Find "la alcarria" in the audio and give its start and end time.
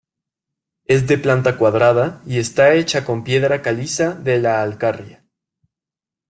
4.41-5.23